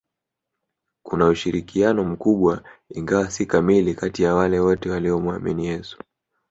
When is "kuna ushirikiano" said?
1.03-2.03